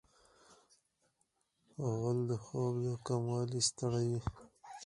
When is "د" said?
2.29-2.31, 2.85-2.87